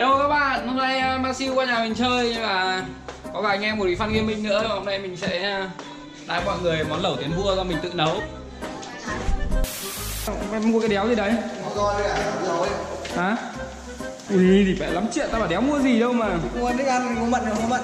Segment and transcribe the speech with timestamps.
[0.00, 2.84] Hello các bạn, hôm nay uh, Maxi qua nhà mình chơi và
[3.32, 5.66] có cả anh em của Phan Gaming nữa Hôm nay mình sẽ
[6.26, 8.20] đái mọi người món lẩu tiến vua do mình tự nấu
[10.52, 11.32] Em mua cái đéo gì đấy?
[13.16, 13.36] Hả?
[14.30, 17.16] Ui thì phải lắm chuyện, tao bảo đéo mua gì đâu mà Mua thức ăn
[17.18, 17.82] không bận không bận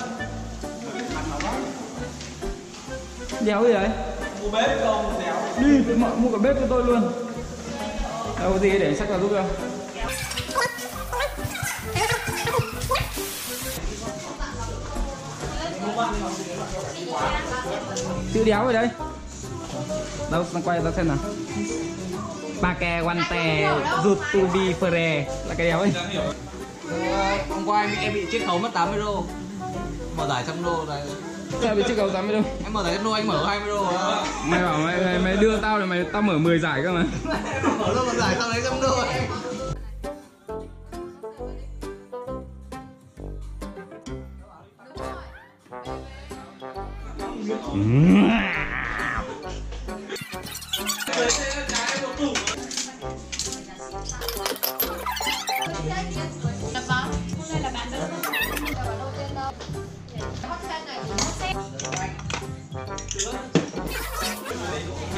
[3.41, 3.89] Đéo gì đấy?
[4.43, 7.01] Mua bếp không đéo Đi, mọi mua cả bếp cho tôi luôn
[8.41, 9.76] Đâu có gì để sách vào giúp không?
[18.35, 18.89] Chữ đéo rồi đấy.
[20.31, 21.17] Đâu, đang quay ra xem nào.
[22.61, 23.69] Ba ke guante
[24.03, 25.93] Zutubi Fere Là cái đéo ấy.
[27.51, 29.25] Hôm qua em, em bị chiết khấu mất 80 đô.
[30.17, 31.03] Mở giải trăm đô này.
[31.63, 33.85] Sao bị chiếc cầu 80 đâu Em mở giải trăm đô anh mở 20 đô
[34.45, 37.05] Mày bảo mày, mày, mày đưa tao thì mày tao mở 10 giải cơ mà.
[37.79, 39.01] Mở luôn một giải xong lấy trăm đô.
[39.01, 39.29] anh
[47.77, 47.85] Mình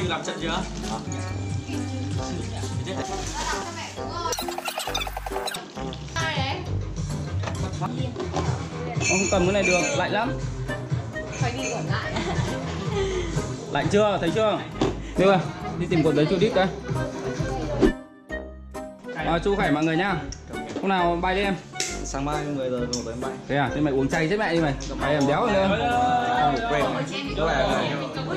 [0.07, 0.63] làm trận chưa?
[9.09, 10.31] Không cầm cái này được, lạnh lắm
[13.71, 14.59] Lạnh chưa, thấy chưa?
[15.17, 15.35] Đưa,
[15.79, 16.67] đi tìm cuộn giấy chu đít đây
[19.29, 20.15] à, Chu khỏe mọi người nhá.
[20.81, 21.55] Hôm nào bay đi em.
[22.03, 24.53] Sáng mai 10 giờ một tới bay Thế à, thế mày uống chay chết mẹ
[24.53, 24.73] đi mày.
[24.95, 25.67] Mày em đéo rồi nữa.
[25.71, 25.79] Này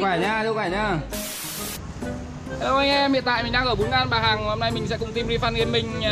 [0.00, 0.98] khỏe nha, chú khỏe nha
[2.60, 4.86] Hello anh em, hiện tại mình đang ở bún ngan Bà Hằng Hôm nay mình
[4.86, 6.05] sẽ cùng team Refund Gaming uh,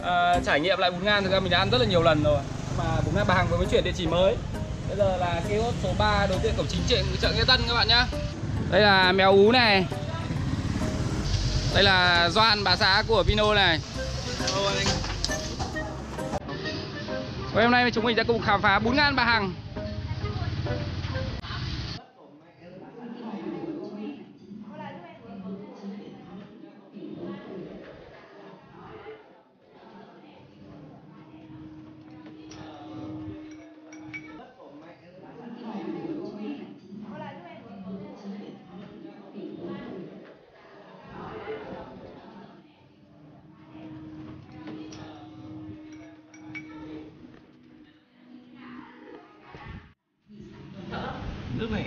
[0.00, 1.24] uh, trải nghiệm lại bún ngan.
[1.24, 2.38] Thực ra mình đã ăn rất là nhiều lần rồi.
[2.78, 4.36] Mà bún ngan Bà Hằng vừa mới chuyển địa chỉ mới
[4.92, 7.74] Bây giờ là kiosk số 3 đầu tiên cổng chính chợ, chợ Nghĩa Tân các
[7.74, 8.06] bạn nhá.
[8.70, 9.86] Đây là mèo ú này.
[11.74, 13.80] Đây là Doan bà xã của Pino này.
[17.54, 19.52] Hôm nay chúng mình sẽ cùng khám phá bún ngan Bà Hằng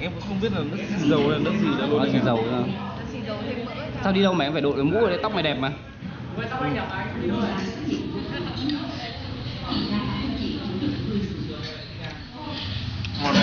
[0.06, 2.06] em cũng không biết là nước xì dầu hay là nước gì đã luôn Nó
[2.12, 2.64] xì dầu nữa.
[4.04, 5.72] Sao đi đâu mày cũng phải đội cái mũ để tóc mày đẹp mà
[13.24, 13.36] ngon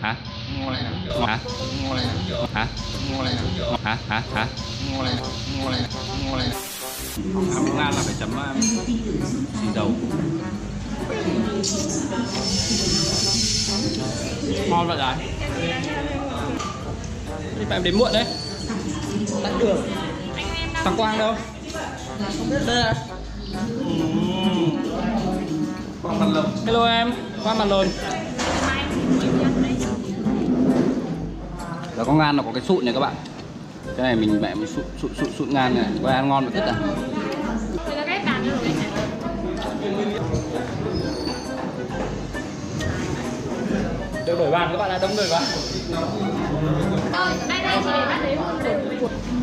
[0.00, 0.16] Hả?
[0.58, 0.74] ngon
[1.26, 1.38] Hả?
[1.82, 1.98] ngon
[2.54, 2.66] Hả?
[3.10, 3.26] ngon
[3.84, 3.96] Hả?
[4.08, 4.22] Hả?
[4.34, 4.46] Hả?
[4.92, 5.06] ngon
[5.58, 5.72] ngon
[6.26, 6.50] ngon này
[7.56, 8.64] Ăn ngan là phải chấm uh,
[9.54, 9.90] xì dầu
[14.70, 15.43] Ngon vậy đấy
[17.68, 18.24] Phải em đến muộn đấy.
[19.42, 19.82] Tắt đường
[20.84, 21.34] Thằng Quang đâu?
[22.38, 22.94] Không biết đây à
[26.04, 26.44] quang văn lâm.
[26.66, 27.12] Hello em,
[27.44, 27.86] Quang mặt lồn
[31.96, 33.14] Đó có ngan nó có cái sụn này các bạn.
[33.96, 35.84] Cái này mình mẹ mình sụn sụn sụn sụn ngan này.
[36.02, 36.74] Có ăn ngon mà thích à?
[44.34, 45.40] Được đổi bàn các bạn ạ, đông người quá.
[47.12, 48.36] Rồi, đây đây chị để bắt đấy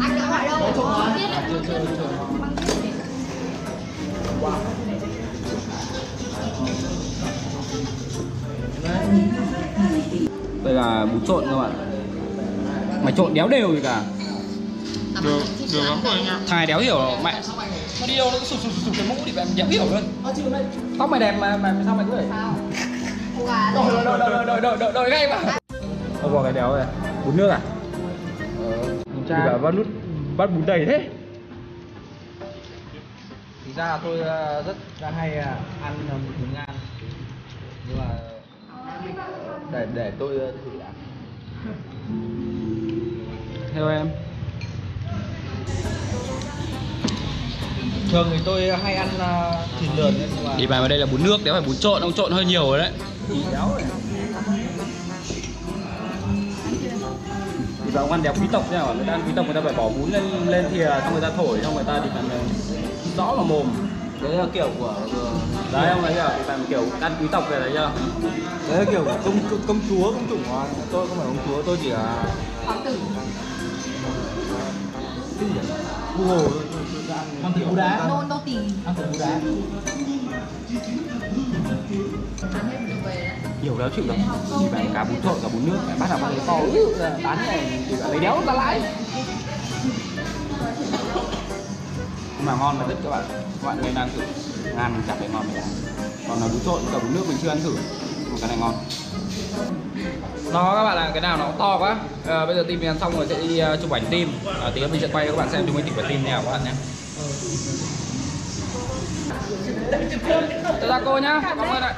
[0.02, 0.60] Anh đã hỏi đâu?
[10.64, 11.72] Đây là bún trộn các bạn
[13.04, 14.02] Mày trộn đéo đều gì cả.
[15.24, 15.42] Được
[15.74, 16.16] được lắm rồi.
[16.26, 17.42] Thằng này đéo hiểu mẹ.
[18.02, 20.04] Nó đi đâu nó cứ sụp sụp sụp cái mũ thì mẹ đéo hiểu luôn.
[21.00, 22.91] Tóc mày đẹp mà, mà sao mày cứ Cô gà
[23.48, 25.58] Đổi đổi đổi đổi đổi đổi đổi ngay mà
[26.22, 26.86] Ông vào cái đéo này.
[27.26, 27.60] Bún nước à?
[28.60, 28.96] Ờ.
[29.16, 29.60] Bún chai.
[29.62, 29.88] bắt nút
[30.38, 31.10] bắt bún đầy thế.
[33.66, 35.52] Thực ra tôi ờ, rất là hay ờ,
[35.84, 36.76] ăn ờ, bún ngan.
[37.88, 38.06] Nhưng mà
[39.72, 40.86] để để tôi thử đã.
[43.74, 44.10] Hello em.
[48.12, 49.08] Thường thì tôi hay ăn
[49.80, 52.14] thịt lợn nhưng mà Đi vào đây là bún nước, đéo phải bún trộn, ông
[52.14, 52.92] trộn hơi nhiều rồi đấy
[57.86, 59.62] Thì vào ông ăn đéo quý tộc nha, người ta ăn quý tộc người ta
[59.62, 62.30] phải bỏ bún lên lên thìa xong người ta thổi xong người ta thì làm
[63.18, 63.68] rõ vào mồm.
[64.22, 64.96] Đấy là kiểu của
[65.72, 67.92] đấy ông thấy chưa bạn kiểu ăn quý tộc về đấy chưa
[68.70, 71.62] đấy là kiểu của công công, chúa công chủ mà tôi không phải công chúa
[71.62, 72.24] tôi chỉ là
[72.66, 72.98] Hoàng tử.
[75.40, 75.56] Cái gì
[77.44, 78.06] ăn tử Bú Đá.
[78.08, 78.56] Nô, nô tỳ
[78.86, 79.40] ăn thử bú đá.
[82.54, 82.70] Ăn
[83.64, 84.18] nhiều đéo chịu đâu
[84.60, 86.60] chỉ bạn cả bún trộn cả bún nước mẹ bắt đầu bằng cái to.
[86.74, 88.82] Ứ, bán này thì lấy đéo ra lãi.
[92.38, 93.24] Nhưng mà ngon là rất các bạn.
[93.30, 94.22] Các bạn nên ăn thử.
[94.76, 95.64] Ngàn chả thấy ngon này
[96.28, 97.76] còn là bún trộn cả bún nước mình chưa ăn thử.
[98.32, 98.76] Mà cái này ngon.
[100.54, 101.98] Đó các bạn ạ cái nào nó to quá.
[102.28, 104.28] À, bây giờ team mình ăn xong rồi sẽ đi uh, chụp ảnh team.
[104.62, 106.24] À, tí nữa mình sẽ quay cho các bạn xem chúng mình chụp ảnh team
[106.24, 106.72] nào các bạn nhé
[110.88, 111.94] Chào cô nhá, cảm ơn ạ.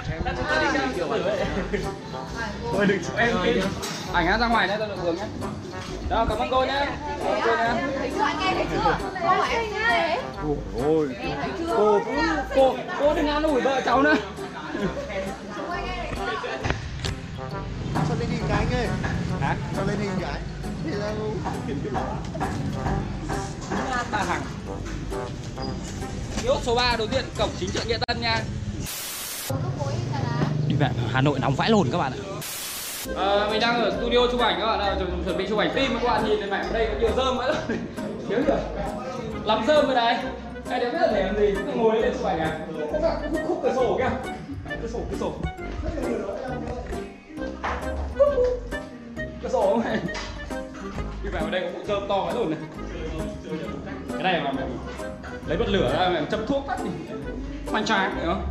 [2.71, 3.37] Thôi đừng chụp em
[4.13, 5.23] Ảnh ra ngoài nhé, tôi được hướng nhé.
[6.09, 6.85] Đó, cảm ơn cô nhé.
[7.19, 7.81] Cảm ơn cô nhé.
[7.97, 8.97] Thấy chưa anh nghe thấy chưa
[9.27, 10.19] Không phải anh nghe
[10.85, 11.15] Ôi,
[11.77, 11.99] cô
[12.55, 14.15] cô cô đừng ăn ủi vợ cháu nữa.
[18.09, 18.87] Cho lên hình cái anh ơi
[19.41, 19.55] Hả?
[19.77, 20.41] cho lên hình cái
[20.83, 21.13] thì là
[24.11, 24.41] Ba hàng.
[26.43, 28.39] Kiosk số 3 đầu tiên cổng chính chợ Nghĩa Tân nha.
[30.67, 32.19] Đi về Hà Nội nóng vãi lồn các bạn ạ.
[33.17, 35.71] À, mình đang ở studio chụp ảnh các bạn ạ, chuẩn, chuẩn bị chụp ảnh
[35.75, 37.55] team các bạn nhìn thấy mẹ ở đây có nhiều rơm rồi.
[38.29, 38.57] Thiếu rồi.
[39.45, 40.17] Lắm rơm ở đây.
[40.69, 42.59] Ai đều biết là để làm gì, cứ ngồi lên chụp ảnh à.
[42.91, 44.09] Có cả khúc, khúc cửa sổ kìa.
[44.81, 45.33] Cửa sổ, cửa sổ.
[49.43, 49.97] Cửa sổ không mày?
[51.23, 52.59] Đi vào đây có bộ rơm to ấy rồi này.
[54.13, 54.65] Cái này mà mày
[55.47, 56.89] lấy bật lửa ra mà châm thuốc tắt đi.
[57.67, 58.43] Hoành trái hiểu không?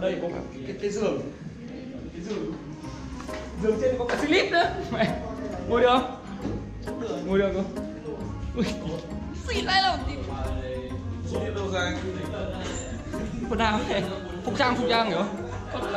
[0.00, 0.28] đây có
[0.66, 1.20] cái, cái giường.
[2.12, 2.52] Cái giường.
[3.62, 4.64] Giường trên có cả slip nữa.
[4.92, 5.18] Mẹ
[5.68, 6.16] ngồi được không?
[7.26, 7.64] Ngồi được không?
[8.56, 8.64] Ui.
[9.48, 9.98] Xịn đây là
[13.50, 14.02] quần áo thế
[14.44, 15.18] phục trang phục trang hiểu
[15.72, 15.92] không?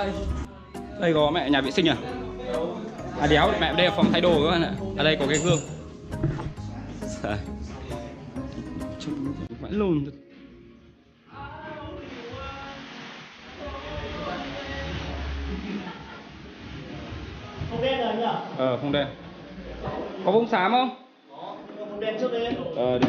[1.00, 1.14] Đây.
[1.14, 1.98] Có mẹ nhà vệ sinh à?
[3.20, 4.72] À đéo mẹ đây là phòng thay đồ các bạn ạ.
[4.98, 5.60] Ở đây có cái gương.
[9.06, 10.12] Trông vãi lồn thật.
[17.70, 18.24] Không đen rồi nhỉ?
[18.58, 19.08] Ờ không đen.
[20.26, 20.90] Có bông xám không?
[21.80, 23.08] Không đen trước đi ờ được.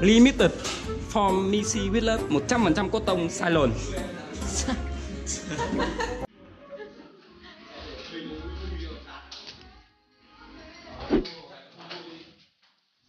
[0.00, 0.77] Limited
[1.18, 3.70] for Missy with love 100% cotton Cylon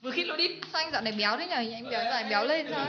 [0.01, 0.47] Vừa khít lỗ đi.
[0.71, 1.73] Sao anh dạo này béo thế nhỉ?
[1.73, 2.87] Anh béo dạo này béo lên sao?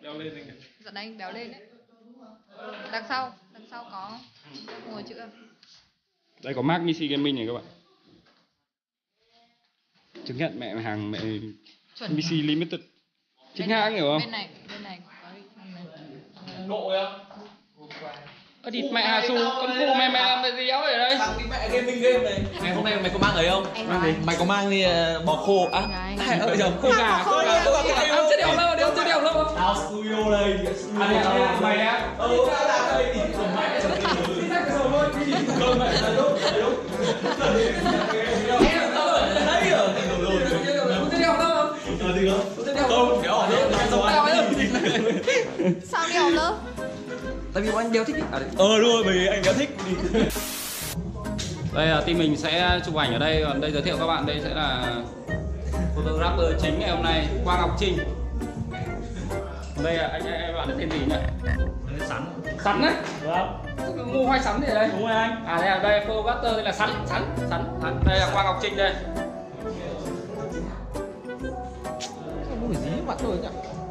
[0.00, 0.42] Đeo lên đi
[0.84, 1.60] Dạo này anh béo lên đấy.
[2.92, 4.18] Đằng sau, đằng sau có
[4.90, 5.14] ngồi chữ
[6.42, 7.64] Đây có mark Missy Gaming này các bạn.
[10.24, 11.20] Chứng nhận mẹ hàng mẹ
[11.98, 12.16] Chuẩn.
[12.16, 12.80] Missy Limited
[13.58, 14.20] Chính hãng hiểu không?
[14.20, 16.66] Bên này, bên này có đi bên này.
[16.66, 17.04] Nội á.
[18.62, 21.18] Ơ thì mẹ Hà Su, con cụ mẹ mẹ làm cái gì áo ở đây?
[21.18, 22.40] Mang đi mẹ gaming game này.
[22.62, 23.64] Ngày hôm nay mày có mang ấy không?
[23.88, 24.14] Mang gì?
[24.26, 25.68] Mày có mang đi ờ, bò khô?
[25.72, 26.16] Này.
[26.18, 29.04] Hai ơi chồng Khô gà, khô gà, khô gà, em sẽ đeo lâu, đeo sẽ
[29.04, 30.58] đeo lâu Tao studio đây
[30.98, 32.08] đây là mày á?
[32.18, 33.46] Ừ, tao đang đây thì của
[34.40, 36.84] Đi ra cái đi Không mẹ là lúc, là lúc
[47.54, 48.22] Tại vì bọn anh đeo thích ý.
[48.32, 49.76] À đấy Ờ đúng rồi, bởi vì anh đã thích.
[51.74, 53.44] Đây là team mình sẽ chụp ảnh ở đây.
[53.44, 54.94] Còn đây giới thiệu các bạn đây sẽ là
[55.94, 57.98] Photographer chính ngày hôm nay Quang Ngọc Trinh.
[59.82, 61.16] Đây là anh, anh, anh bạn tên gì nhỉ?
[62.08, 62.24] Sắn
[62.64, 64.12] Sắn đấy Vâng.
[64.12, 64.88] Mua khoai sắn gì ở đây?
[64.92, 65.44] Đúng rồi anh.
[65.46, 68.58] À đây là đây photographer đây là sắn sắn sắn sắn đây là Quang Ngọc
[68.62, 68.92] Trinh đây.
[72.60, 72.90] Mùi gì?
[73.06, 73.48] Mặt rồi nhỉ?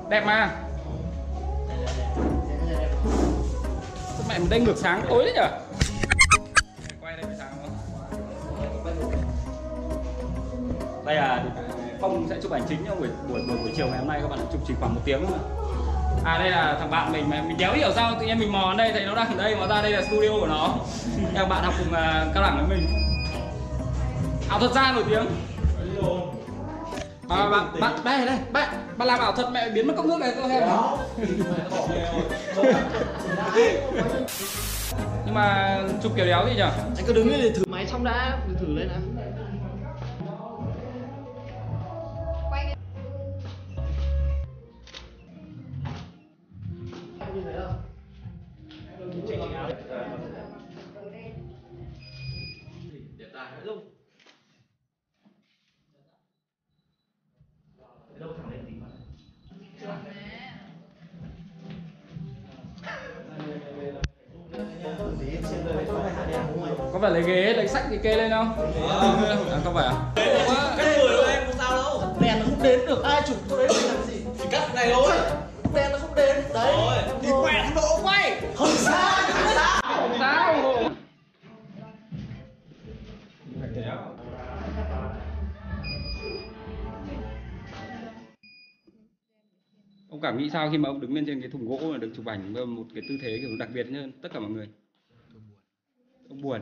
[0.09, 0.51] đẹp mà
[4.37, 5.49] Mẹ mình đây ngược sáng tối đấy nhở?
[7.01, 7.71] Quay đây sáng không
[11.05, 11.43] đây là
[12.01, 14.27] phong sẽ chụp ảnh chính trong buổi buổi buổi, buổi chiều ngày hôm nay các
[14.27, 15.43] bạn chụp chỉ khoảng một tiếng thôi mà.
[16.31, 18.59] À đây là thằng bạn mình mà mình đéo hiểu sao tự nhiên mình mò
[18.59, 20.75] ở đây thấy nó đang ở đây mà ra đây là studio của nó.
[21.35, 21.93] Các bạn học cùng uh,
[22.33, 22.87] cao đẳng với mình.
[24.49, 25.25] Ảo thuật gia nổi tiếng.
[27.29, 30.19] À, bạn bạn đây đây bạn bạn làm ảo thuật mẹ biến mất cốc nước
[30.19, 30.99] này tôi xem nào
[35.25, 36.61] nhưng mà chụp kiểu đéo gì nhỉ
[36.97, 37.63] anh cứ đứng lên để thử.
[37.67, 38.97] Máy xong đã thử lên nào
[66.97, 68.53] có phải lấy ghế lấy sách thì kê lên không?
[68.89, 69.93] À, không phải à?
[70.77, 72.17] Cái người của em không sao đâu.
[72.21, 74.21] Đèn nó không đến được ai chụp chỗ đấy làm gì?
[74.39, 75.11] Chỉ cắt này thôi.
[75.75, 77.03] Đèn nó không đến Đấy.
[77.21, 78.41] Thì quẹt độ quay.
[78.55, 79.81] Không sao không sao.
[79.83, 80.83] Không sao.
[90.09, 92.11] Ông cảm nghĩ sao khi mà ông đứng lên trên cái thùng gỗ mà được
[92.15, 94.67] chụp ảnh với một cái tư thế kiểu đặc biệt hơn tất cả mọi người?
[96.29, 96.61] Ông buồn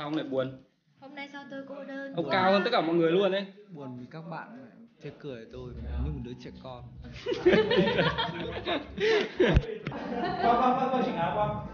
[0.00, 0.62] sao ông lại buồn?
[1.00, 2.14] Hôm nay sao tôi cô đơn?
[2.14, 2.32] Ông quá?
[2.32, 4.48] cao hơn tất cả mọi người luôn đấy Buồn vì các bạn
[5.02, 5.72] chê cười tôi
[6.04, 6.84] như một đứa trẻ con.
[10.42, 11.66] Quang quang quang quang chỉnh áo quang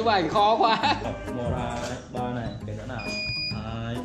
[0.00, 0.96] chụp ảnh khó quá.
[1.36, 3.06] Một hai Ba này Cái nữa nào?
[3.54, 3.96] Hai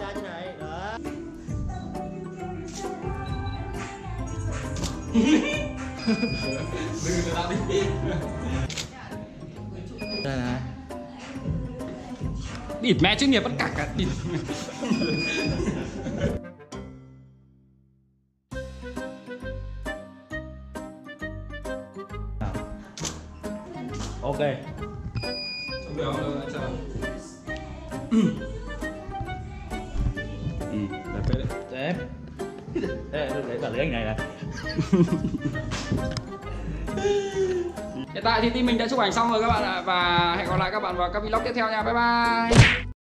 [0.00, 0.98] ra như này Đó
[10.24, 10.60] Đây này.
[12.80, 14.08] Địt mẹ chuyên nghiệp tất cả cả địt
[24.22, 24.38] Ok
[26.52, 26.60] chờ.
[30.72, 30.78] Ừ,
[31.14, 31.22] đẹp
[31.70, 31.94] đấy.
[33.12, 33.28] Đẹp
[33.62, 34.16] cả lấy anh này này
[38.14, 40.48] Hiện tại thì team mình đã chụp ảnh xong rồi các bạn ạ Và hẹn
[40.48, 42.91] gặp lại các bạn vào các vlog tiếp theo nha Bye bye